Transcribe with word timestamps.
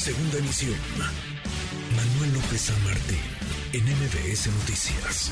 Segunda 0.00 0.38
emisión. 0.38 0.74
Manuel 1.94 2.32
López 2.32 2.58
San 2.62 2.84
Martín, 2.84 3.18
en 3.74 3.84
MBS 3.84 4.46
Noticias. 4.46 5.30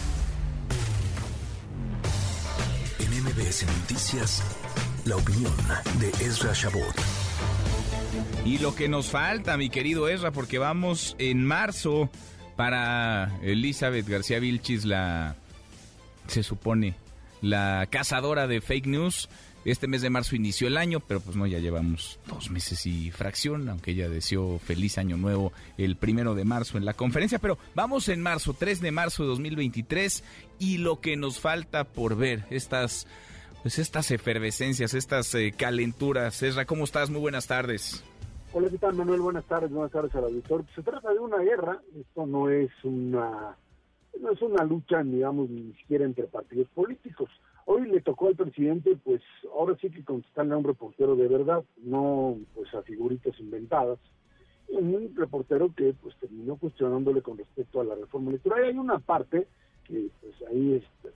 En 2.98 3.24
MBS 3.24 3.64
Noticias, 3.64 4.42
la 5.06 5.16
opinión 5.16 5.54
de 5.98 6.10
Ezra 6.22 6.52
Shabot. 6.52 6.94
Y 8.44 8.58
lo 8.58 8.74
que 8.74 8.90
nos 8.90 9.06
falta, 9.06 9.56
mi 9.56 9.70
querido 9.70 10.06
Ezra, 10.06 10.32
porque 10.32 10.58
vamos 10.58 11.16
en 11.18 11.46
marzo 11.46 12.10
para 12.54 13.38
Elizabeth 13.40 14.06
García 14.06 14.38
Vilchis, 14.38 14.84
la, 14.84 15.34
se 16.26 16.42
supone, 16.42 16.94
la 17.40 17.86
cazadora 17.90 18.46
de 18.46 18.60
fake 18.60 18.86
news. 18.86 19.28
Este 19.64 19.88
mes 19.88 20.02
de 20.02 20.08
marzo 20.08 20.36
inició 20.36 20.68
el 20.68 20.76
año, 20.76 21.00
pero 21.00 21.20
pues 21.20 21.36
no, 21.36 21.46
ya 21.46 21.58
llevamos 21.58 22.20
dos 22.26 22.50
meses 22.50 22.86
y 22.86 23.10
fracción, 23.10 23.68
aunque 23.68 23.90
ella 23.90 24.08
deseó 24.08 24.58
feliz 24.58 24.98
año 24.98 25.16
nuevo 25.16 25.52
el 25.76 25.96
primero 25.96 26.34
de 26.34 26.44
marzo 26.44 26.78
en 26.78 26.84
la 26.84 26.94
conferencia. 26.94 27.38
Pero 27.38 27.58
vamos 27.74 28.08
en 28.08 28.22
marzo, 28.22 28.54
3 28.54 28.80
de 28.80 28.92
marzo 28.92 29.24
de 29.24 29.30
2023, 29.30 30.24
y 30.58 30.78
lo 30.78 31.00
que 31.00 31.16
nos 31.16 31.40
falta 31.40 31.84
por 31.84 32.16
ver, 32.16 32.44
estas, 32.50 33.06
pues 33.62 33.78
estas 33.78 34.10
efervescencias, 34.10 34.94
estas 34.94 35.34
eh, 35.34 35.52
calenturas. 35.56 36.42
Ezra, 36.42 36.64
¿cómo 36.64 36.84
estás? 36.84 37.10
Muy 37.10 37.20
buenas 37.20 37.46
tardes. 37.46 38.04
Hola, 38.52 38.70
¿qué 38.70 38.78
tal, 38.78 38.94
Manuel? 38.94 39.20
Buenas 39.20 39.44
tardes, 39.44 39.70
buenas 39.70 39.92
tardes 39.92 40.14
al 40.14 40.24
auditor. 40.24 40.64
Se 40.74 40.82
trata 40.82 41.12
de 41.12 41.18
una 41.18 41.38
guerra, 41.38 41.82
esto 41.94 42.26
no 42.26 42.48
es 42.48 42.70
una, 42.82 43.56
no 44.20 44.32
es 44.32 44.42
una 44.42 44.64
lucha, 44.64 45.02
digamos, 45.02 45.48
ni 45.50 45.72
siquiera 45.74 46.04
entre 46.04 46.24
partidos 46.24 46.68
políticos. 46.68 47.30
Hoy 47.66 47.88
le 47.88 48.00
tocó 48.00 48.28
al 48.28 48.36
presidente, 48.36 48.96
pues, 49.04 49.20
ahora 49.52 49.76
sí 49.80 49.90
que 49.90 50.04
contestarle 50.04 50.54
a 50.54 50.56
un 50.56 50.64
reportero 50.64 51.16
de 51.16 51.28
verdad, 51.28 51.64
no, 51.82 52.36
pues, 52.54 52.72
a 52.74 52.82
figuritas 52.82 53.38
inventadas. 53.40 53.98
Un 54.68 55.14
reportero 55.14 55.72
que, 55.74 55.94
pues, 55.94 56.16
terminó 56.16 56.56
cuestionándole 56.56 57.22
con 57.22 57.38
respecto 57.38 57.80
a 57.80 57.84
la 57.84 57.94
reforma 57.94 58.30
electoral. 58.30 58.64
Y 58.64 58.68
hay 58.68 58.78
una 58.78 58.98
parte 58.98 59.46
que, 59.84 60.08
pues, 60.20 60.34
ahí 60.50 60.74
este, 60.74 61.14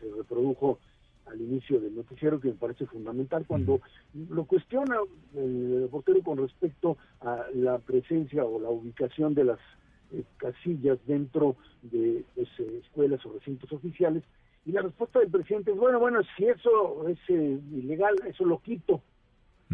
se 0.00 0.10
reprodujo 0.16 0.78
al 1.26 1.40
inicio 1.40 1.80
del 1.80 1.94
noticiero 1.94 2.40
que 2.40 2.48
me 2.48 2.54
parece 2.54 2.86
fundamental 2.86 3.44
cuando 3.46 3.80
lo 4.28 4.44
cuestiona 4.44 4.98
el 5.34 5.82
reportero 5.82 6.22
con 6.22 6.38
respecto 6.38 6.96
a 7.20 7.46
la 7.54 7.78
presencia 7.78 8.44
o 8.44 8.60
la 8.60 8.68
ubicación 8.68 9.34
de 9.34 9.44
las 9.44 9.58
eh, 10.12 10.24
casillas 10.36 10.98
dentro 11.06 11.56
de 11.82 12.24
pues, 12.34 12.48
eh, 12.58 12.80
escuelas 12.82 13.24
o 13.26 13.32
recintos 13.32 13.72
oficiales 13.72 14.22
y 14.64 14.72
la 14.72 14.82
respuesta 14.82 15.18
del 15.18 15.30
presidente 15.30 15.72
es 15.72 15.76
bueno 15.76 15.98
bueno 15.98 16.20
si 16.36 16.44
eso 16.44 17.08
es 17.08 17.18
eh, 17.28 17.60
ilegal 17.72 18.14
eso 18.26 18.44
lo 18.44 18.58
quito 18.58 19.02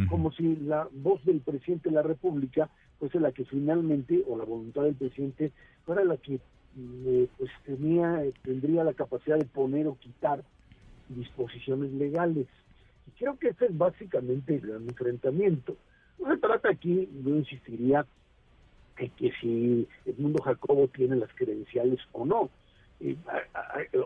como 0.09 0.31
si 0.31 0.55
la 0.55 0.89
voz 0.93 1.25
del 1.25 1.41
presidente 1.41 1.89
de 1.89 1.97
la 1.97 2.03
república 2.03 2.71
fuese 3.01 3.19
la 3.19 3.33
que 3.33 3.45
finalmente 3.45 4.23
o 4.29 4.39
la 4.39 4.45
voluntad 4.45 4.83
del 4.83 4.95
presidente 4.95 5.51
fuera 5.85 6.05
la 6.05 6.17
que 6.17 6.39
pues 7.37 7.51
tenía 7.65 8.23
tendría 8.45 8.85
la 8.85 8.93
capacidad 8.93 9.37
de 9.37 9.45
poner 9.47 9.89
o 9.89 9.99
quitar 9.99 10.45
disposiciones 11.09 11.93
legales. 11.93 12.47
Y 13.07 13.11
creo 13.19 13.39
que 13.39 13.49
ese 13.49 13.67
es 13.67 13.77
básicamente 13.77 14.57
el 14.57 14.61
gran 14.61 14.83
enfrentamiento. 14.83 15.77
No 16.19 16.33
se 16.35 16.41
trata 16.41 16.71
aquí, 16.71 17.09
yo 17.25 17.37
insistiría, 17.37 18.07
que 19.17 19.33
si 19.41 19.87
el 20.07 20.15
mundo 20.19 20.43
Jacobo 20.43 20.89
tiene 20.89 21.17
las 21.17 21.33
credenciales 21.35 22.01
o 22.13 22.27
no, 22.27 22.51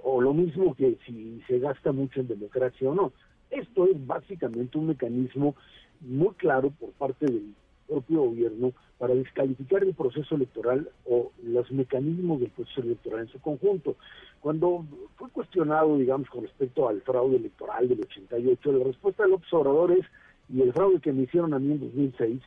o 0.03 0.21
lo 0.21 0.35
mismo 0.35 0.75
que 0.75 0.99
si 1.07 1.43
se 1.47 1.59
gasta 1.59 1.93
mucho 1.93 2.21
en 2.21 2.29
democracia 2.29 2.91
o 2.91 2.95
no. 2.95 3.13
Esto 3.51 3.87
es 3.87 4.07
básicamente 4.07 4.79
un 4.79 4.89
mecanismo 4.89 5.55
muy 6.01 6.35
claro 6.35 6.71
por 6.71 6.91
parte 6.93 7.27
del 7.27 7.55
propio 7.87 8.23
gobierno 8.23 8.73
para 8.99 9.15
descalificar 9.15 9.83
el 9.83 9.95
proceso 9.95 10.35
electoral 10.37 10.89
o 11.05 11.33
los 11.43 11.71
mecanismos 11.73 12.41
del 12.41 12.51
proceso 12.51 12.81
electoral 12.83 13.21
en 13.21 13.29
su 13.29 13.41
conjunto. 13.41 13.97
Cuando 14.41 14.85
fue 15.17 15.29
cuestionado, 15.31 15.99
digamos, 15.99 16.29
con 16.31 16.43
respecto 16.43 16.89
al 16.89 17.03
fraude 17.03 17.37
electoral 17.37 17.89
del 17.89 18.01
88, 18.01 18.73
la 18.73 18.85
respuesta 18.85 19.25
del 19.25 19.35
observador 19.35 19.93
es, 19.93 20.07
y 20.49 20.63
el 20.63 20.73
fraude 20.73 21.01
que 21.01 21.13
me 21.13 21.23
hicieron 21.23 21.53
a 21.55 21.59
mí 21.59 21.73
en 21.73 21.81
2006, 21.81 22.43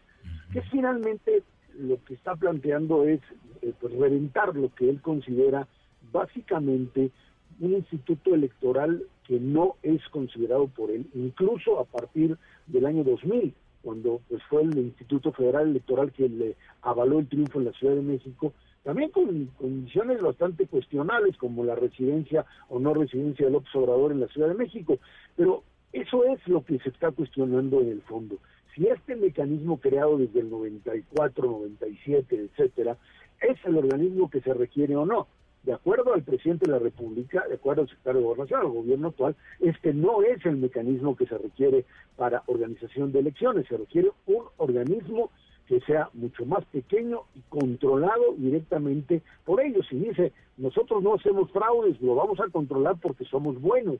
que 0.53 0.61
finalmente 0.63 1.43
lo 1.79 2.03
que 2.03 2.13
está 2.13 2.35
planteando 2.35 3.03
es 3.05 3.21
eh, 3.61 3.73
pues, 3.79 3.93
reventar 3.93 4.55
lo 4.55 4.73
que 4.73 4.89
él 4.89 5.01
considera 5.01 5.67
básicamente 6.11 7.11
un 7.59 7.73
instituto 7.73 8.35
electoral 8.35 9.03
que 9.25 9.39
no 9.39 9.75
es 9.81 10.01
considerado 10.09 10.67
por 10.67 10.91
él, 10.91 11.07
incluso 11.13 11.79
a 11.79 11.85
partir 11.85 12.37
del 12.67 12.85
año 12.85 13.03
2000 13.03 13.53
cuando 13.85 14.19
pues 14.27 14.41
fue 14.49 14.63
el 14.63 14.75
Instituto 14.79 15.31
Federal 15.31 15.69
Electoral 15.69 16.11
que 16.11 16.27
le 16.27 16.55
avaló 16.81 17.19
el 17.19 17.27
triunfo 17.27 17.59
en 17.59 17.65
la 17.65 17.71
Ciudad 17.73 17.93
de 17.93 18.01
México, 18.01 18.51
también 18.83 19.11
con 19.11 19.45
condiciones 19.57 20.21
bastante 20.21 20.65
cuestionables 20.65 21.37
como 21.37 21.63
la 21.63 21.75
residencia 21.75 22.45
o 22.67 22.79
no 22.79 22.95
residencia 22.95 23.45
del 23.45 23.55
observador 23.55 24.11
en 24.11 24.21
la 24.21 24.27
Ciudad 24.27 24.47
de 24.47 24.55
México, 24.55 24.97
pero 25.37 25.63
eso 25.93 26.25
es 26.25 26.45
lo 26.47 26.65
que 26.65 26.79
se 26.79 26.89
está 26.89 27.11
cuestionando 27.11 27.79
en 27.79 27.89
el 27.89 28.01
fondo. 28.01 28.37
Si 28.75 28.85
este 28.87 29.15
mecanismo 29.15 29.79
creado 29.79 30.17
desde 30.17 30.41
el 30.41 30.49
94, 30.49 31.45
97, 31.45 32.35
etcétera, 32.35 32.97
es 33.41 33.57
el 33.65 33.77
organismo 33.77 34.29
que 34.29 34.41
se 34.41 34.53
requiere 34.53 34.95
o 34.95 35.05
no. 35.05 35.27
De 35.63 35.73
acuerdo 35.73 36.13
al 36.13 36.23
presidente 36.23 36.65
de 36.65 36.73
la 36.73 36.79
República, 36.79 37.45
de 37.47 37.55
acuerdo 37.55 37.83
al 37.83 37.87
secretario 37.87 38.19
de 38.19 38.25
Gobernación, 38.25 38.59
al 38.59 38.67
gobierno 38.67 39.07
actual, 39.07 39.35
este 39.61 39.93
no 39.93 40.21
es 40.21 40.45
el 40.45 40.57
mecanismo 40.57 41.15
que 41.15 41.25
se 41.25 41.37
requiere 41.37 41.85
para 42.17 42.43
organización 42.47 43.11
de 43.11 43.19
elecciones, 43.19 43.65
se 43.67 43.77
requiere 43.77 44.11
un 44.27 44.43
organismo 44.57 45.31
que 45.67 45.79
sea 45.81 46.09
mucho 46.13 46.45
más 46.45 46.63
pequeño 46.65 47.21
y 47.33 47.41
controlado 47.49 48.35
directamente 48.37 49.23
por 49.43 49.61
ellos. 49.61 49.87
Y 49.91 49.99
dice, 49.99 50.33
nosotros 50.57 51.01
no 51.01 51.15
hacemos 51.15 51.49
fraudes, 51.51 51.99
lo 52.01 52.13
vamos 52.13 52.39
a 52.39 52.49
controlar 52.49 52.97
porque 53.01 53.25
somos 53.25 53.59
buenos, 53.59 53.97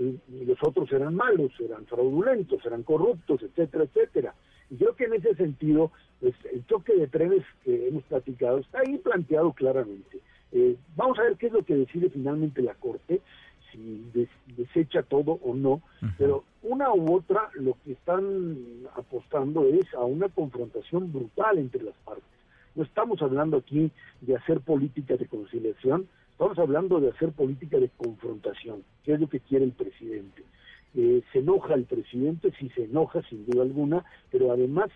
y, 0.00 0.44
los 0.44 0.58
otros 0.62 0.88
serán 0.88 1.14
malos, 1.14 1.52
serán 1.56 1.86
fraudulentos, 1.86 2.62
serán 2.62 2.82
corruptos, 2.82 3.42
etcétera, 3.42 3.84
etcétera. 3.84 4.34
Y 4.70 4.76
creo 4.76 4.96
que 4.96 5.04
en 5.04 5.14
ese 5.14 5.34
sentido, 5.34 5.92
pues, 6.20 6.34
el 6.52 6.66
choque 6.66 6.94
de 6.96 7.06
trenes 7.06 7.44
que 7.64 7.88
hemos 7.88 8.02
platicado 8.04 8.58
está 8.58 8.80
ahí 8.80 8.98
planteado 8.98 9.52
claramente. 9.52 10.20
Eh, 10.52 10.76
vamos 10.96 11.18
a 11.18 11.22
ver 11.22 11.36
qué 11.36 11.46
es 11.46 11.52
lo 11.52 11.64
que 11.64 11.76
decide 11.76 12.10
finalmente 12.10 12.62
la 12.62 12.74
Corte, 12.74 13.20
si 13.70 14.10
desecha 14.56 15.02
todo 15.02 15.38
o 15.44 15.54
no, 15.54 15.80
pero 16.18 16.42
una 16.62 16.92
u 16.92 17.14
otra 17.14 17.50
lo 17.54 17.76
que 17.84 17.92
están 17.92 18.56
apostando 18.96 19.64
es 19.68 19.92
a 19.94 20.00
una 20.04 20.28
confrontación 20.28 21.12
brutal 21.12 21.58
entre 21.58 21.82
las 21.84 21.94
partes. 22.04 22.24
No 22.74 22.82
estamos 22.82 23.22
hablando 23.22 23.58
aquí 23.58 23.92
de 24.20 24.36
hacer 24.36 24.60
política 24.60 25.16
de 25.16 25.26
conciliación, 25.26 26.08
estamos 26.40 26.58
hablando 26.58 27.00
de 27.00 27.10
hacer 27.10 27.32
política 27.32 27.78
de 27.78 27.90
confrontación, 27.98 28.82
que 29.04 29.12
es 29.12 29.20
lo 29.20 29.28
que 29.28 29.40
quiere 29.40 29.66
el 29.66 29.72
presidente. 29.72 30.42
Eh, 30.94 31.22
se 31.34 31.40
enoja 31.40 31.74
el 31.74 31.84
presidente, 31.84 32.50
sí 32.58 32.70
se 32.74 32.84
enoja 32.84 33.20
sin 33.28 33.44
duda 33.44 33.60
alguna, 33.60 34.06
pero 34.30 34.50
además 34.50 34.88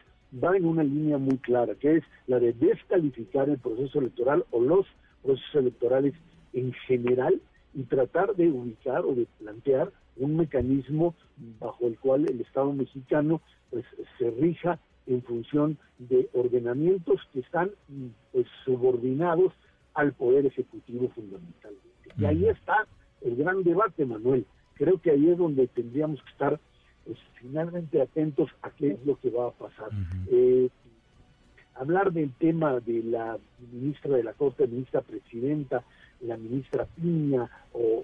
va 0.42 0.56
en 0.56 0.64
una 0.64 0.82
línea 0.82 1.18
muy 1.18 1.36
clara, 1.36 1.74
que 1.74 1.96
es 1.96 2.04
la 2.28 2.40
de 2.40 2.54
descalificar 2.54 3.50
el 3.50 3.58
proceso 3.58 3.98
electoral 3.98 4.46
o 4.52 4.62
los 4.62 4.86
procesos 5.22 5.54
electorales 5.56 6.14
en 6.54 6.72
general 6.86 7.38
y 7.74 7.82
tratar 7.82 8.34
de 8.36 8.48
ubicar 8.48 9.04
o 9.04 9.14
de 9.14 9.26
plantear 9.38 9.92
un 10.16 10.38
mecanismo 10.38 11.14
bajo 11.60 11.86
el 11.86 11.98
cual 11.98 12.26
el 12.26 12.40
Estado 12.40 12.72
mexicano 12.72 13.42
pues 13.68 13.84
se 14.18 14.30
rija 14.30 14.78
en 15.06 15.20
función 15.20 15.76
de 15.98 16.26
ordenamientos 16.32 17.20
que 17.34 17.40
están 17.40 17.70
pues 18.32 18.46
subordinados 18.64 19.52
al 19.94 20.12
poder 20.12 20.46
ejecutivo 20.46 21.08
fundamentalmente. 21.14 21.88
Y 22.16 22.24
ahí 22.24 22.48
está 22.48 22.86
el 23.22 23.36
gran 23.36 23.62
debate, 23.62 24.04
Manuel. 24.04 24.46
Creo 24.74 25.00
que 25.00 25.10
ahí 25.10 25.30
es 25.30 25.38
donde 25.38 25.66
tendríamos 25.68 26.22
que 26.22 26.30
estar 26.30 26.60
pues, 27.04 27.18
finalmente 27.40 28.00
atentos 28.00 28.50
a 28.62 28.70
qué 28.70 28.92
es 28.92 29.06
lo 29.06 29.18
que 29.18 29.30
va 29.30 29.48
a 29.48 29.52
pasar 29.52 29.90
hablar 31.74 32.12
del 32.12 32.32
tema 32.34 32.80
de 32.80 33.02
la 33.02 33.38
ministra 33.72 34.16
de 34.16 34.24
la 34.24 34.32
Corte, 34.32 34.66
ministra 34.66 35.00
presidenta, 35.02 35.82
la 36.20 36.36
ministra 36.36 36.86
Piña 36.96 37.48
o, 37.72 38.02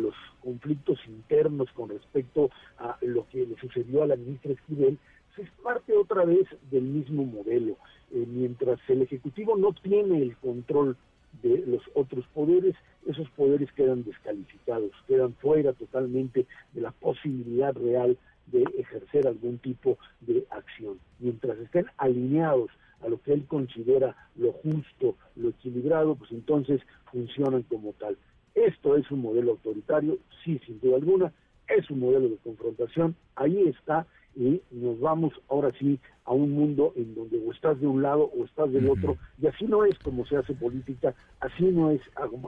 los 0.00 0.14
conflictos 0.40 0.98
internos 1.08 1.68
con 1.72 1.90
respecto 1.90 2.48
a 2.78 2.96
lo 3.02 3.28
que 3.28 3.44
le 3.44 3.56
sucedió 3.56 4.02
a 4.02 4.06
la 4.06 4.16
ministra 4.16 4.52
Esquivel, 4.52 4.98
pues 5.34 5.46
es 5.46 5.54
parte 5.62 5.94
otra 5.94 6.24
vez 6.24 6.46
del 6.70 6.84
mismo 6.84 7.24
modelo. 7.24 7.76
Eh, 8.12 8.26
mientras 8.26 8.78
el 8.88 9.02
Ejecutivo 9.02 9.56
no 9.56 9.72
tiene 9.72 10.22
el 10.22 10.36
control 10.36 10.96
de 11.42 11.64
los 11.66 11.82
otros 11.94 12.24
poderes, 12.34 12.74
esos 13.06 13.28
poderes 13.30 13.70
quedan 13.72 14.04
descalificados, 14.04 14.90
quedan 15.06 15.34
fuera 15.34 15.72
totalmente 15.72 16.46
de 16.72 16.80
la 16.80 16.90
posibilidad 16.90 17.74
real 17.74 18.18
de 18.46 18.64
ejercer 18.76 19.26
algún 19.26 19.58
tipo 19.58 19.96
de 20.20 20.44
acción. 20.50 20.98
Mientras 21.20 21.58
estén 21.58 21.86
alineados 21.98 22.70
a 23.00 23.08
lo 23.08 23.20
que 23.22 23.32
él 23.32 23.44
considera 23.46 24.16
lo 24.36 24.52
justo, 24.52 25.16
lo 25.36 25.50
equilibrado, 25.50 26.16
pues 26.16 26.32
entonces 26.32 26.80
funcionan 27.10 27.62
como 27.62 27.92
tal. 27.92 28.16
Esto 28.54 28.96
es 28.96 29.10
un 29.10 29.22
modelo 29.22 29.52
autoritario, 29.52 30.18
sí, 30.44 30.60
sin 30.66 30.80
duda 30.80 30.96
alguna, 30.96 31.32
es 31.68 31.88
un 31.90 32.00
modelo 32.00 32.28
de 32.28 32.36
confrontación, 32.38 33.14
ahí 33.36 33.68
está, 33.68 34.06
y 34.40 34.62
nos 34.70 34.98
vamos 35.00 35.34
ahora 35.50 35.70
sí 35.78 36.00
a 36.24 36.32
un 36.32 36.52
mundo 36.52 36.94
en 36.96 37.14
donde 37.14 37.38
o 37.46 37.52
estás 37.52 37.78
de 37.78 37.86
un 37.86 38.00
lado 38.00 38.30
o 38.34 38.44
estás 38.46 38.72
del 38.72 38.88
otro. 38.88 39.18
Y 39.38 39.46
así 39.46 39.66
no 39.66 39.84
es 39.84 39.98
como 39.98 40.24
se 40.24 40.36
hace 40.36 40.54
política, 40.54 41.14
así 41.40 41.64
no 41.64 41.90
es 41.90 42.00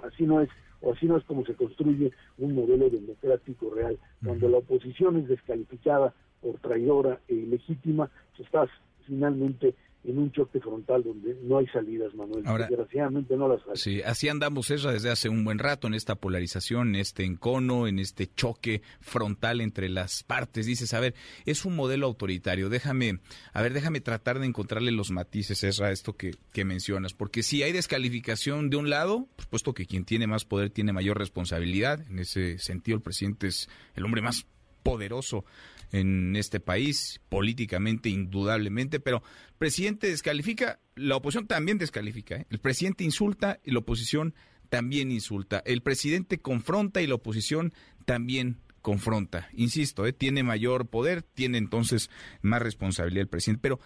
así 0.02 0.24
no 0.24 0.40
es 0.40 0.48
o 0.80 0.92
así 0.92 1.04
no 1.06 1.18
es 1.18 1.24
como 1.24 1.44
se 1.44 1.54
construye 1.54 2.10
un 2.38 2.54
modelo 2.54 2.88
democrático 2.88 3.70
real. 3.74 3.98
Cuando 4.24 4.48
la 4.48 4.58
oposición 4.58 5.18
es 5.18 5.28
descalificada 5.28 6.14
por 6.40 6.58
traidora 6.60 7.20
e 7.28 7.34
ilegítima, 7.34 8.10
pues 8.30 8.46
estás 8.46 8.70
finalmente 9.06 9.74
en 10.04 10.19
un 10.19 10.32
choque 10.32 10.60
frontal 10.60 11.04
donde 11.04 11.37
no 11.43 11.58
hay 11.58 11.66
salidas, 11.69 12.14
Manuel. 12.14 12.43
Desgraciadamente 12.44 13.37
no 13.37 13.49
las 13.49 13.60
hay. 13.69 13.76
Sí, 13.76 14.02
así 14.02 14.28
andamos, 14.28 14.70
esa 14.70 14.90
desde 14.90 15.10
hace 15.10 15.28
un 15.28 15.44
buen 15.44 15.58
rato, 15.58 15.87
en 15.87 15.94
esta 15.94 16.16
polarización, 16.16 16.88
en 16.88 16.96
este 16.96 17.25
encono, 17.25 17.87
en 17.87 17.99
este 17.99 18.26
choque 18.26 18.82
frontal 19.00 19.60
entre 19.60 19.88
las 19.88 20.25
partes. 20.25 20.66
Dices, 20.66 20.93
a 20.94 21.00
ver, 21.00 21.14
es 21.46 21.64
un 21.64 21.76
modelo 21.76 22.06
autoritario. 22.06 22.69
Déjame, 22.69 23.20
a 23.52 23.62
ver, 23.62 23.72
déjame 23.72 24.00
tratar 24.00 24.40
de 24.40 24.46
encontrarle 24.46 24.90
los 24.90 25.10
matices, 25.10 25.62
Esra, 25.62 25.88
a 25.88 25.93
esto 25.93 26.16
que, 26.16 26.32
que 26.52 26.64
mencionas. 26.64 27.14
Porque 27.14 27.43
si 27.43 27.62
hay 27.62 27.72
descalificación 27.72 28.70
de 28.70 28.76
un 28.76 28.90
lado, 28.90 29.28
por 29.37 29.44
supuesto 29.44 29.75
que 29.75 29.87
quien 29.87 30.05
tiene 30.05 30.26
más 30.26 30.44
poder 30.44 30.70
tiene 30.70 30.93
mayor 30.93 31.19
responsabilidad. 31.19 32.00
En 32.10 32.19
ese 32.19 32.58
sentido, 32.58 32.96
el 32.96 33.02
presidente 33.02 33.46
es 33.46 33.69
el 33.94 34.05
hombre 34.05 34.22
más 34.22 34.46
poderoso 34.82 35.44
en 35.93 36.37
este 36.37 36.58
país, 36.58 37.20
políticamente, 37.29 38.08
indudablemente, 38.08 38.99
pero 38.99 39.19
el 39.19 39.55
presidente 39.58 40.08
descalifica, 40.08 40.81
la 40.94 41.17
oposición 41.17 41.46
también 41.46 41.79
descalifica. 41.79 42.37
¿eh? 42.37 42.46
El 42.50 42.58
presidente 42.58 43.05
insulta 43.05 43.61
y 43.62 43.73
la 43.73 43.81
oposición 43.81 44.34
también 44.70 45.12
insulta. 45.12 45.62
El 45.67 45.82
presidente 45.82 46.38
confronta 46.38 47.02
y 47.02 47.06
la 47.06 47.17
oposición 47.17 47.75
también 48.06 48.58
confronta. 48.81 49.49
Insisto, 49.52 50.06
¿eh? 50.06 50.12
tiene 50.12 50.43
mayor 50.43 50.88
poder, 50.88 51.23
tiene 51.23 51.58
entonces 51.58 52.11
más 52.40 52.62
responsabilidad 52.62 53.23
el 53.23 53.29
presidente. 53.29 53.61
Pero 53.62 53.81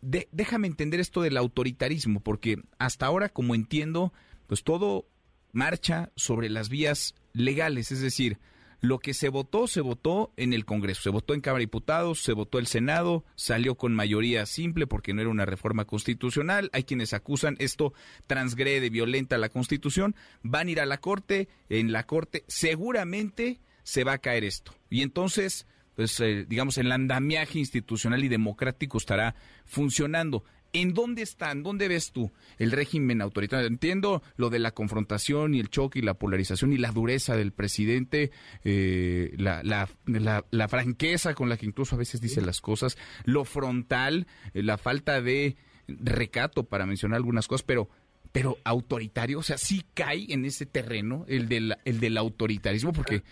déjame 0.00 0.68
entender 0.68 1.00
esto 1.00 1.22
del 1.22 1.36
autoritarismo, 1.36 2.20
porque 2.20 2.62
hasta 2.78 3.06
ahora, 3.06 3.30
como 3.30 3.54
entiendo, 3.54 4.12
pues 4.46 4.62
todo 4.62 5.08
marcha 5.52 6.12
sobre 6.16 6.50
las 6.50 6.68
vías 6.68 7.14
legales, 7.32 7.90
es 7.90 8.00
decir, 8.00 8.38
lo 8.86 8.98
que 8.98 9.14
se 9.14 9.28
votó, 9.28 9.66
se 9.66 9.80
votó 9.80 10.32
en 10.36 10.52
el 10.52 10.64
Congreso, 10.64 11.02
se 11.02 11.10
votó 11.10 11.34
en 11.34 11.40
Cámara 11.40 11.58
de 11.58 11.66
Diputados, 11.66 12.22
se 12.22 12.32
votó 12.32 12.58
el 12.58 12.66
Senado, 12.66 13.24
salió 13.34 13.74
con 13.74 13.94
mayoría 13.94 14.46
simple 14.46 14.86
porque 14.86 15.12
no 15.12 15.20
era 15.20 15.30
una 15.30 15.46
reforma 15.46 15.84
constitucional. 15.84 16.70
Hay 16.72 16.84
quienes 16.84 17.12
acusan 17.12 17.56
esto 17.58 17.92
transgrede, 18.26 18.90
violenta 18.90 19.38
la 19.38 19.48
Constitución. 19.48 20.14
Van 20.42 20.68
a 20.68 20.70
ir 20.70 20.80
a 20.80 20.86
la 20.86 20.98
Corte, 20.98 21.48
en 21.68 21.92
la 21.92 22.04
Corte 22.04 22.44
seguramente 22.48 23.60
se 23.82 24.04
va 24.04 24.14
a 24.14 24.18
caer 24.18 24.44
esto. 24.44 24.72
Y 24.90 25.02
entonces, 25.02 25.66
pues 25.94 26.18
eh, 26.20 26.44
digamos, 26.48 26.78
el 26.78 26.90
andamiaje 26.92 27.58
institucional 27.58 28.24
y 28.24 28.28
democrático 28.28 28.98
estará 28.98 29.34
funcionando. 29.64 30.44
¿En 30.72 30.94
dónde 30.94 31.22
están? 31.22 31.62
¿Dónde 31.62 31.88
ves 31.88 32.12
tú 32.12 32.32
el 32.58 32.72
régimen 32.72 33.22
autoritario? 33.22 33.66
Entiendo 33.66 34.22
lo 34.36 34.50
de 34.50 34.58
la 34.58 34.72
confrontación 34.72 35.54
y 35.54 35.60
el 35.60 35.70
choque 35.70 36.00
y 36.00 36.02
la 36.02 36.14
polarización 36.14 36.72
y 36.72 36.78
la 36.78 36.92
dureza 36.92 37.36
del 37.36 37.52
presidente, 37.52 38.30
eh, 38.64 39.32
la, 39.38 39.62
la, 39.62 40.68
franqueza 40.68 41.34
con 41.34 41.48
la 41.48 41.56
que 41.56 41.66
incluso 41.66 41.94
a 41.94 41.98
veces 41.98 42.20
dice 42.20 42.40
las 42.42 42.60
cosas, 42.60 42.98
lo 43.24 43.44
frontal, 43.44 44.26
eh, 44.52 44.62
la 44.62 44.78
falta 44.78 45.20
de 45.20 45.56
recato 45.88 46.64
para 46.64 46.86
mencionar 46.86 47.16
algunas 47.16 47.46
cosas, 47.48 47.64
pero 47.64 47.88
pero 48.32 48.58
autoritario, 48.64 49.38
o 49.38 49.42
sea, 49.42 49.56
sí 49.56 49.82
cae 49.94 50.26
en 50.28 50.44
ese 50.44 50.66
terreno 50.66 51.24
el 51.26 51.48
del, 51.48 51.74
el 51.86 52.00
del 52.00 52.18
autoritarismo, 52.18 52.92
porque, 52.92 53.22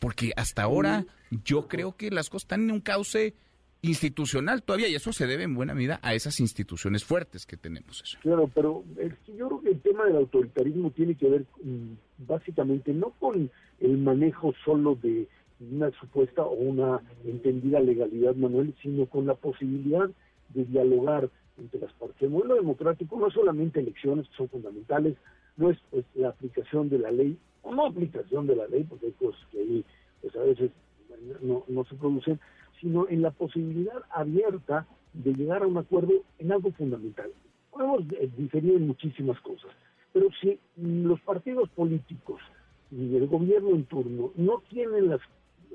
porque 0.00 0.32
hasta 0.34 0.64
ahora 0.64 1.06
yo 1.44 1.68
creo 1.68 1.96
que 1.96 2.10
las 2.10 2.28
cosas 2.30 2.46
están 2.46 2.62
en 2.62 2.72
un 2.72 2.80
cauce 2.80 3.36
institucional 3.82 4.62
todavía 4.62 4.88
y 4.88 4.94
eso 4.94 5.12
se 5.12 5.26
debe 5.26 5.44
en 5.44 5.54
buena 5.54 5.74
medida 5.74 6.00
a 6.02 6.14
esas 6.14 6.40
instituciones 6.40 7.04
fuertes 7.04 7.46
que 7.46 7.56
tenemos. 7.56 8.02
Eso. 8.02 8.18
Claro, 8.22 8.50
pero 8.54 8.84
yo 9.36 9.48
creo 9.48 9.60
que 9.60 9.70
el 9.70 9.80
tema 9.80 10.04
del 10.04 10.16
autoritarismo 10.16 10.90
tiene 10.90 11.14
que 11.14 11.28
ver 11.28 11.46
mm, 11.62 12.26
básicamente 12.26 12.92
no 12.92 13.10
con 13.18 13.50
el 13.80 13.98
manejo 13.98 14.52
solo 14.64 14.96
de 14.96 15.28
una 15.60 15.90
supuesta 15.92 16.42
o 16.42 16.54
una 16.54 17.00
entendida 17.24 17.80
legalidad, 17.80 18.34
Manuel, 18.34 18.74
sino 18.82 19.06
con 19.06 19.26
la 19.26 19.34
posibilidad 19.34 20.08
de 20.50 20.64
dialogar 20.64 21.28
entre 21.58 21.80
las 21.80 21.92
partes. 21.94 22.22
El 22.22 22.30
modelo 22.30 22.54
democrático 22.54 23.18
no 23.18 23.28
es 23.28 23.34
solamente 23.34 23.80
elecciones 23.80 24.28
que 24.28 24.36
son 24.36 24.48
fundamentales, 24.48 25.16
no 25.56 25.70
es 25.70 25.78
pues, 25.90 26.04
la 26.14 26.30
aplicación 26.30 26.88
de 26.88 26.98
la 26.98 27.10
ley 27.10 27.36
o 27.62 27.74
no 27.74 27.86
aplicación 27.86 28.46
de 28.46 28.56
la 28.56 28.66
ley, 28.66 28.84
porque 28.84 29.06
hay 29.06 29.12
cosas 29.12 29.40
que 29.50 29.58
ahí 29.58 29.84
pues, 30.22 30.34
a 30.36 30.40
veces 30.40 30.70
no, 31.42 31.64
no 31.68 31.84
se 31.84 31.94
producen, 31.96 32.40
sino 32.80 33.08
en 33.08 33.22
la 33.22 33.30
posibilidad 33.30 34.02
abierta 34.10 34.86
de 35.12 35.34
llegar 35.34 35.62
a 35.62 35.66
un 35.66 35.78
acuerdo 35.78 36.12
en 36.38 36.52
algo 36.52 36.70
fundamental. 36.72 37.30
Podemos 37.70 38.00
eh, 38.12 38.28
diferir 38.36 38.74
en 38.74 38.86
muchísimas 38.86 39.40
cosas, 39.40 39.70
pero 40.12 40.28
si 40.40 40.58
los 40.76 41.20
partidos 41.20 41.68
políticos 41.70 42.40
y 42.90 43.16
el 43.16 43.26
gobierno 43.26 43.70
en 43.70 43.84
turno 43.84 44.32
no 44.36 44.62
tienen 44.68 45.12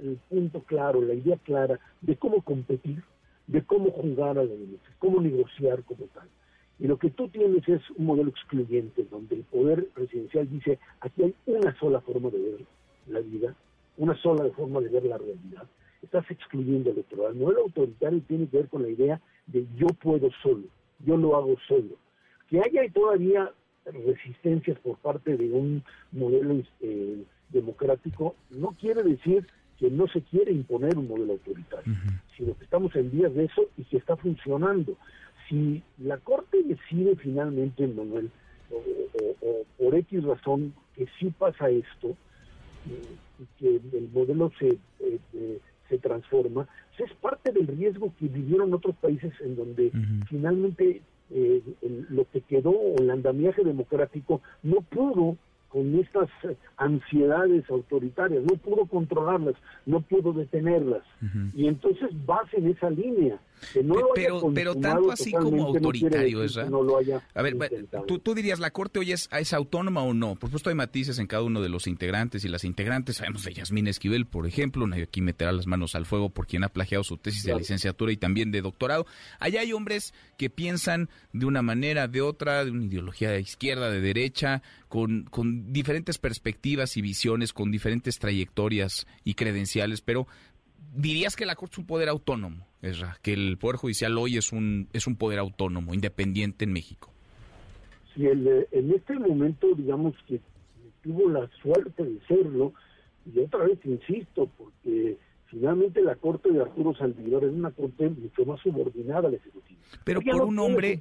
el 0.01 0.17
punto 0.29 0.61
claro, 0.63 1.01
la 1.01 1.13
idea 1.13 1.37
clara 1.37 1.79
de 2.01 2.15
cómo 2.17 2.41
competir, 2.41 3.01
de 3.47 3.63
cómo 3.63 3.91
jugar 3.91 4.37
a 4.37 4.43
la 4.43 4.53
cómo 4.99 5.21
negociar 5.21 5.83
como 5.83 6.05
tal. 6.07 6.27
Y 6.77 6.87
lo 6.87 6.97
que 6.97 7.09
tú 7.09 7.29
tienes 7.29 7.67
es 7.69 7.81
un 7.95 8.07
modelo 8.07 8.29
excluyente, 8.29 9.05
donde 9.09 9.35
el 9.35 9.43
poder 9.43 9.87
presidencial 9.93 10.49
dice, 10.49 10.77
aquí 10.99 11.23
hay 11.23 11.35
una 11.45 11.73
sola 11.79 12.01
forma 12.01 12.29
de 12.29 12.39
ver 12.39 12.65
la 13.07 13.19
vida, 13.21 13.55
una 13.97 14.15
sola 14.17 14.49
forma 14.49 14.81
de 14.81 14.89
ver 14.89 15.05
la 15.05 15.17
realidad 15.17 15.65
estás 16.15 16.31
excluyendo 16.31 16.91
el 16.91 16.99
otro. 16.99 17.27
El 17.27 17.35
modelo 17.35 17.63
autoritario 17.63 18.21
tiene 18.27 18.47
que 18.47 18.57
ver 18.57 18.69
con 18.69 18.83
la 18.83 18.89
idea 18.89 19.21
de 19.47 19.65
yo 19.75 19.87
puedo 19.87 20.29
solo, 20.41 20.63
yo 21.05 21.17
lo 21.17 21.35
hago 21.35 21.55
solo. 21.67 21.97
Que 22.49 22.59
haya 22.59 22.81
todavía 22.93 23.51
resistencias 23.85 24.79
por 24.79 24.97
parte 24.97 25.35
de 25.37 25.51
un 25.51 25.83
modelo 26.11 26.63
eh, 26.81 27.23
democrático 27.49 28.35
no 28.49 28.75
quiere 28.79 29.03
decir 29.03 29.47
que 29.77 29.89
no 29.91 30.07
se 30.07 30.21
quiere 30.21 30.51
imponer 30.51 30.97
un 30.97 31.07
modelo 31.07 31.33
autoritario, 31.33 31.93
sino 32.35 32.57
que 32.57 32.63
estamos 32.63 32.95
en 32.95 33.11
vías 33.11 33.33
de 33.33 33.45
eso 33.45 33.69
y 33.77 33.83
que 33.83 33.97
está 33.97 34.15
funcionando. 34.15 34.95
Si 35.49 35.83
la 35.99 36.17
Corte 36.17 36.63
decide 36.63 37.15
finalmente, 37.17 37.85
Manuel, 37.87 38.31
o, 38.71 39.63
por 39.77 39.95
X 39.95 40.23
razón 40.23 40.73
que 40.95 41.07
sí 41.19 41.29
pasa 41.37 41.69
esto, 41.69 42.15
eh, 42.89 43.15
que 43.59 43.75
el 43.97 44.09
modelo 44.13 44.51
se 44.57 44.77
eh, 45.01 45.59
se 45.89 45.97
transforma, 45.97 46.67
pues 46.97 47.11
es 47.11 47.17
parte 47.17 47.51
del 47.51 47.67
riesgo 47.67 48.13
que 48.19 48.27
vivieron 48.27 48.73
otros 48.73 48.95
países 48.97 49.33
en 49.41 49.55
donde 49.55 49.91
finalmente 50.27 51.01
eh, 51.31 51.61
lo 52.09 52.25
que 52.31 52.41
quedó, 52.41 52.73
el 52.97 53.09
andamiaje 53.09 53.63
democrático, 53.63 54.41
no 54.63 54.81
pudo 54.81 55.37
con 55.69 55.93
estas 55.99 56.29
ansiedades 56.77 57.69
autoritarias, 57.69 58.43
no 58.43 58.55
pudo 58.55 58.85
controlarlas, 58.85 59.55
no 59.85 59.99
pudo 59.99 60.31
detenerlas. 60.31 61.03
Y 61.53 61.67
entonces 61.67 62.11
vas 62.25 62.45
en 62.53 62.67
esa 62.67 62.89
línea. 62.89 63.37
Pero, 64.13 64.51
pero 64.53 64.75
tanto 64.75 65.11
así 65.11 65.31
como 65.31 65.67
autoritario, 65.67 66.45
no 66.69 66.83
lo 66.83 66.97
haya 66.97 67.21
A 67.33 67.41
ver, 67.41 67.57
¿tú, 68.07 68.19
tú, 68.19 68.33
dirías, 68.33 68.59
¿la 68.59 68.71
Corte 68.71 68.99
hoy 68.99 69.11
es, 69.11 69.29
es, 69.31 69.53
autónoma 69.53 70.03
o 70.03 70.13
no? 70.13 70.35
Por 70.35 70.49
supuesto 70.49 70.69
hay 70.69 70.75
matices 70.75 71.19
en 71.19 71.27
cada 71.27 71.43
uno 71.43 71.61
de 71.61 71.69
los 71.69 71.87
integrantes 71.87 72.45
y 72.45 72.49
las 72.49 72.63
integrantes. 72.63 73.17
Sabemos 73.17 73.43
de 73.43 73.53
Yasmín 73.53 73.87
Esquivel, 73.87 74.25
por 74.25 74.47
ejemplo, 74.47 74.87
nadie 74.87 75.03
aquí 75.03 75.21
meterá 75.21 75.51
las 75.51 75.67
manos 75.67 75.95
al 75.95 76.05
fuego 76.05 76.29
por 76.29 76.47
quien 76.47 76.63
ha 76.63 76.69
plagiado 76.69 77.03
su 77.03 77.17
tesis 77.17 77.43
de 77.43 77.55
licenciatura 77.55 78.11
y 78.11 78.17
también 78.17 78.51
de 78.51 78.61
doctorado. 78.61 79.05
Allá 79.39 79.61
hay 79.61 79.73
hombres 79.73 80.13
que 80.37 80.49
piensan 80.49 81.09
de 81.33 81.45
una 81.45 81.61
manera, 81.61 82.07
de 82.07 82.21
otra, 82.21 82.65
de 82.65 82.71
una 82.71 82.85
ideología 82.85 83.31
de 83.31 83.41
izquierda, 83.41 83.89
de 83.89 84.01
derecha, 84.01 84.61
con, 84.87 85.23
con 85.23 85.73
diferentes 85.73 86.17
perspectivas 86.17 86.97
y 86.97 87.01
visiones, 87.01 87.53
con 87.53 87.71
diferentes 87.71 88.19
trayectorias 88.19 89.07
y 89.23 89.33
credenciales, 89.33 90.01
pero 90.01 90.27
dirías 90.93 91.35
que 91.35 91.45
la 91.45 91.55
Corte 91.55 91.73
es 91.73 91.77
un 91.79 91.85
poder 91.85 92.09
autónomo, 92.09 92.65
Esra, 92.81 93.17
que 93.21 93.33
el 93.33 93.57
Poder 93.57 93.77
Judicial 93.77 94.17
hoy 94.17 94.37
es 94.37 94.51
un, 94.51 94.87
es 94.93 95.07
un 95.07 95.15
poder 95.15 95.39
autónomo, 95.39 95.93
independiente 95.93 96.65
en 96.65 96.73
México. 96.73 97.11
Sí, 98.13 98.25
en 98.25 98.91
este 98.93 99.19
momento, 99.19 99.73
digamos 99.75 100.13
que 100.27 100.39
tuvo 101.03 101.29
la 101.29 101.49
suerte 101.61 102.03
de 102.03 102.19
serlo, 102.27 102.73
y 103.25 103.39
otra 103.39 103.65
vez 103.65 103.79
insisto, 103.85 104.49
porque 104.57 105.17
finalmente 105.47 106.01
la 106.01 106.15
corte 106.15 106.51
de 106.51 106.61
Arturo 106.61 106.95
Saldívar 106.95 107.43
es 107.43 107.51
una 107.51 107.71
corte 107.71 108.09
mucho 108.09 108.45
más 108.45 108.59
subordinada 108.61 109.27
al 109.27 109.35
Ejecutivo. 109.35 109.79
Pero 110.03 110.21
por 110.21 110.41
un 110.41 110.59
hombre, 110.59 110.99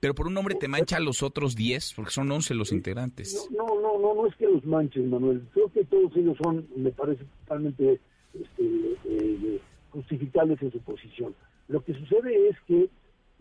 pero 0.00 0.14
por 0.14 0.26
un 0.26 0.36
hombre 0.36 0.54
te 0.54 0.68
mancha 0.68 0.96
a 0.96 1.00
los 1.00 1.22
otros 1.22 1.54
10, 1.54 1.94
porque 1.94 2.10
son 2.10 2.30
11 2.30 2.54
los 2.54 2.72
integrantes. 2.72 3.48
No, 3.56 3.66
no, 3.66 3.98
no, 3.98 4.14
no 4.14 4.26
es 4.26 4.34
que 4.36 4.46
los 4.46 4.64
manchen, 4.64 5.10
Manuel. 5.10 5.42
Creo 5.52 5.70
que 5.70 5.84
todos 5.84 6.14
ellos 6.16 6.36
son, 6.42 6.66
me 6.76 6.90
parece 6.90 7.24
totalmente 7.40 8.00
este, 8.34 8.96
eh, 9.04 9.60
justificables 9.90 10.60
en 10.62 10.72
su 10.72 10.80
posición. 10.80 11.34
Lo 11.68 11.82
que 11.84 11.94
sucede 11.94 12.48
es 12.48 12.56
que 12.66 12.88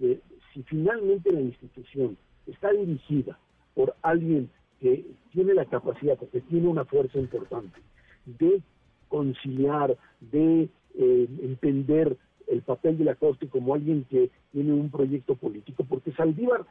eh, 0.02 0.20
si 0.54 0.64
finalmente 0.64 1.32
la 1.32 1.42
institución 1.42 2.18
está 2.48 2.72
dirigida 2.72 3.38
por 3.76 3.96
alguien 4.02 4.50
que 4.80 5.06
tiene 5.32 5.54
la 5.54 5.66
capacidad, 5.66 6.18
porque 6.18 6.42
tiene 6.42 6.68
una 6.68 6.86
fuerza 6.86 7.20
importante, 7.20 7.80
de 8.26 8.62
conciliar, 9.08 9.98
de 10.20 10.70
eh, 10.96 11.28
entender 11.42 12.18
el 12.48 12.62
fiscal 12.62 12.98
de 12.98 13.04
la 13.04 13.16
Corte 13.16 13.48
como 13.48 13.74
alguien 13.74 14.06
que 14.10 14.30
tiene 14.52 14.74
un 14.74 14.90
proyecto 14.90 15.36
político, 15.36 15.86
porque 15.88 16.12
Saldívar, 16.14 16.66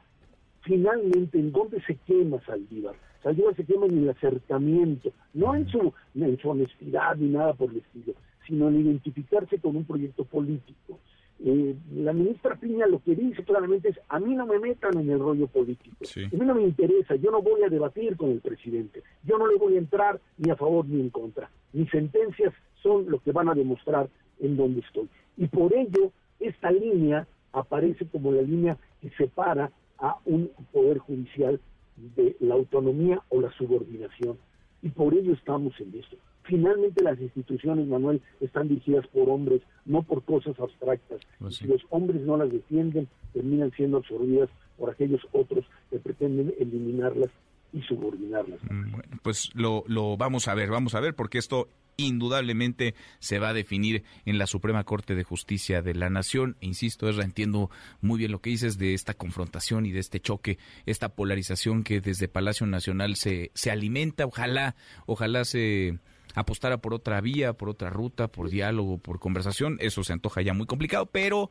finalmente, 0.69 1.39
¿en 1.39 1.51
dónde 1.51 1.81
se 1.83 1.97
quema 2.07 2.41
Saldívar? 2.45 2.95
Saldívar 3.23 3.57
se 3.57 3.65
quema 3.65 3.87
en 3.87 3.99
el 3.99 4.11
acercamiento, 4.11 5.11
no 5.33 5.55
en 5.55 5.67
su, 5.69 5.93
en 6.15 6.39
su 6.39 6.51
honestidad 6.51 7.17
ni 7.17 7.29
nada 7.31 7.55
por 7.55 7.71
el 7.71 7.79
estilo, 7.79 8.13
sino 8.47 8.69
en 8.69 8.83
identificarse 8.83 9.59
con 9.59 9.77
un 9.77 9.85
proyecto 9.85 10.25
político. 10.25 11.01
Eh, 11.41 11.75
la 11.95 12.13
ministra 12.13 12.57
Piña 12.57 12.87
lo 12.87 13.03
que 13.03 13.15
dice 13.15 13.45
claramente 13.45 13.89
es, 13.89 14.01
a 14.09 14.19
mí 14.19 14.35
no 14.35 14.45
me 14.45 14.59
metan 14.59 14.99
en 14.99 15.09
el 15.09 15.21
rollo 15.21 15.47
político, 15.47 15.97
a 16.03 16.37
mí 16.37 16.45
no 16.45 16.55
me 16.55 16.63
interesa, 16.63 17.15
yo 17.15 17.31
no 17.31 17.41
voy 17.41 17.63
a 17.63 17.69
debatir 17.69 18.17
con 18.17 18.31
el 18.31 18.41
presidente, 18.41 19.05
yo 19.23 19.39
no 19.39 19.47
le 19.47 19.57
voy 19.57 19.77
a 19.77 19.79
entrar 19.79 20.21
ni 20.37 20.51
a 20.51 20.57
favor 20.57 20.85
ni 20.87 21.01
en 21.01 21.11
contra, 21.11 21.49
mis 21.73 21.89
sentencias 21.91 22.53
son 22.83 23.09
lo 23.09 23.21
que 23.21 23.31
van 23.31 23.49
a 23.49 23.55
demostrar 23.55 24.09
en 24.41 24.57
dónde 24.57 24.81
estoy. 24.81 25.09
Y 25.37 25.47
por 25.47 25.73
ello, 25.73 26.11
esta 26.41 26.73
línea 26.73 27.29
aparece 27.53 28.05
como 28.07 28.33
la 28.33 28.43
línea 28.43 28.77
que 29.01 29.11
separa 29.11 29.71
a 29.99 30.17
un 30.25 30.51
poder 30.73 30.99
judicial 30.99 31.61
de 32.17 32.37
la 32.41 32.55
autonomía 32.55 33.21
o 33.29 33.41
la 33.41 33.53
subordinación. 33.53 34.39
Y 34.83 34.91
por 34.91 35.15
ello 35.15 35.33
estamos 35.33 35.75
en 35.81 35.99
esto. 35.99 36.17
Finalmente 36.45 37.03
las 37.03 37.21
instituciones, 37.21 37.87
Manuel, 37.87 38.23
están 38.41 38.69
dirigidas 38.69 39.07
por 39.09 39.29
hombres, 39.29 39.61
no 39.85 40.03
por 40.03 40.23
cosas 40.23 40.59
abstractas. 40.59 41.21
Pues 41.39 41.57
si 41.57 41.67
los 41.67 41.83
hombres 41.91 42.23
no 42.23 42.37
las 42.37 42.51
defienden, 42.51 43.09
terminan 43.35 43.71
siendo 43.73 43.99
absorbidas 43.99 44.49
por 44.79 44.91
aquellos 44.91 45.21
otros 45.33 45.67
que 45.91 45.99
pretenden 45.99 46.55
eliminarlas 46.59 47.31
y 47.73 47.83
subordinarlas. 47.83 48.61
Mm, 48.63 48.93
bueno, 48.93 49.19
pues 49.23 49.51
lo, 49.55 49.85
lo 49.89 50.17
vamos 50.17 50.49
a 50.49 50.55
ver, 50.55 50.71
vamos 50.71 50.95
a 50.95 51.01
ver, 51.01 51.15
porque 51.15 51.37
esto 51.37 51.69
indudablemente 51.99 52.95
se 53.19 53.39
va 53.39 53.51
a 53.51 53.55
definir 53.55 54.05
en 54.25 54.39
la 54.39 54.47
Suprema 54.47 54.85
Corte 54.85 55.15
de 55.15 55.25
Justicia 55.25 55.83
de 55.83 55.95
la 55.95 56.09
Nación. 56.09 56.57
Insisto, 56.61 57.09
Ezra, 57.09 57.25
entiendo 57.25 57.71
muy 58.01 58.19
bien 58.19 58.31
lo 58.31 58.41
que 58.41 58.51
dices 58.51 58.79
de 58.79 58.95
esta 58.95 59.15
confrontación 59.15 59.85
y 59.85 59.91
de 59.91 59.99
este 59.99 60.21
choque, 60.21 60.59
esta 60.87 61.11
polarización 61.11 61.83
que 61.83 62.01
desde 62.01 62.29
Palacio 62.29 62.67
Nacional 62.67 63.17
se, 63.17 63.51
se 63.55 63.71
alimenta. 63.71 64.27
Ojalá, 64.27 64.77
ojalá 65.07 65.45
se 65.45 65.99
apostara 66.35 66.79
por 66.79 66.95
otra 66.95 67.21
vía, 67.21 67.55
por 67.55 67.69
otra 67.69 67.91
ruta, 67.91 68.29
por 68.29 68.49
diálogo, 68.49 68.99
por 68.99 69.19
conversación. 69.19 69.77
Eso 69.81 70.05
se 70.05 70.13
antoja 70.13 70.41
ya 70.41 70.55
muy 70.55 70.67
complicado, 70.67 71.07
pero 71.07 71.51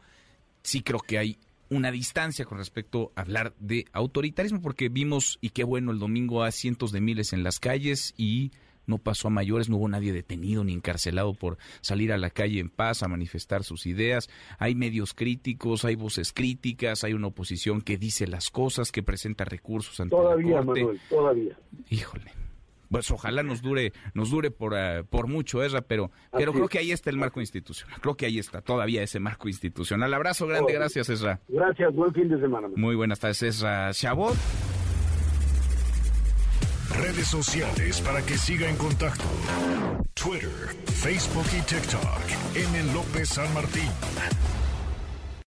sí 0.64 0.82
creo 0.82 1.00
que 1.00 1.18
hay 1.18 1.40
una 1.70 1.92
distancia 1.92 2.46
con 2.46 2.58
respecto 2.58 3.12
a 3.16 3.22
hablar 3.22 3.54
de 3.60 3.86
autoritarismo, 3.92 4.62
porque 4.62 4.88
vimos, 4.88 5.40
y 5.42 5.50
qué 5.50 5.66
bueno, 5.66 5.92
el 5.92 6.00
domingo 6.00 6.44
a 6.44 6.52
cientos 6.52 6.94
de 6.94 7.02
miles 7.02 7.34
en 7.34 7.44
las 7.44 7.60
calles 7.60 8.14
y 8.16 8.54
no 8.88 8.98
pasó 8.98 9.28
a 9.28 9.32
mayores, 9.32 9.70
no 9.70 9.78
hubo 9.78 9.88
nadie 9.88 10.14
detenido 10.14 10.64
ni 10.64 10.74
encarcelado 10.74 11.34
por 11.34 11.58
salir 11.82 12.12
a 12.12 12.18
la 12.18 12.30
calle 12.30 12.60
en 12.60 12.70
paz 12.70 13.04
a 13.04 13.08
manifestar 13.08 13.64
sus 13.64 13.86
ideas. 13.86 14.30
Hay 14.58 14.76
medios 14.76 15.14
críticos, 15.14 15.86
hay 15.86 15.96
voces 15.96 16.34
críticas, 16.34 17.04
hay 17.04 17.14
una 17.14 17.28
oposición 17.28 17.82
que 17.82 17.98
dice 17.98 18.28
las 18.28 18.50
cosas, 18.50 18.92
que 18.92 19.04
presenta 19.04 19.46
recursos 19.46 20.00
ante 20.00 20.16
todavía, 20.16 20.60
la 20.60 20.66
Corte. 20.66 20.82
Manuel, 20.82 21.02
todavía. 21.10 21.58
Híjole. 21.90 22.32
Pues 22.90 23.12
ojalá 23.12 23.44
nos 23.44 23.62
dure, 23.62 23.92
nos 24.14 24.32
dure 24.32 24.50
por, 24.50 24.74
uh, 24.74 25.04
por 25.10 25.28
mucho, 25.28 25.62
Ezra, 25.62 25.82
pero, 25.82 26.10
pero 26.32 26.54
creo 26.54 26.70
que 26.70 26.80
ahí 26.80 26.92
está 26.92 27.10
el 27.10 27.18
marco 27.18 27.42
institucional. 27.42 28.00
Creo 28.00 28.16
que 28.16 28.26
ahí 28.26 28.40
está 28.40 28.62
todavía 28.62 29.04
ese 29.04 29.20
marco 29.20 29.50
institucional. 29.50 30.14
Abrazo 30.14 30.48
grande, 30.48 30.72
gracias, 30.72 31.10
Ezra. 31.10 31.42
Gracias, 31.50 31.94
buen 31.94 32.14
fin 32.14 32.30
de 32.30 32.40
semana. 32.40 32.70
Muy 32.76 32.96
buenas 32.96 33.20
tardes, 33.20 33.44
Ezra 33.44 33.92
Chabot. 33.92 34.38
Sociales 37.26 38.02
para 38.02 38.22
que 38.22 38.38
siga 38.38 38.70
en 38.70 38.76
contacto: 38.76 39.24
Twitter, 40.14 40.76
Facebook 40.86 41.46
y 41.58 41.62
TikTok. 41.62 42.22
M. 42.56 42.94
López 42.94 43.30
San 43.30 43.54
Martín. 43.54 43.90